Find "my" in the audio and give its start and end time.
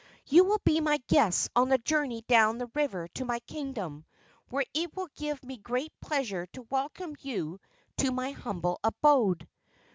0.81-0.97, 3.23-3.37, 8.09-8.31